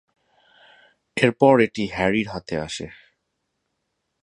[1.17, 2.87] এরপর এটি হ্যারির হাতে আসে।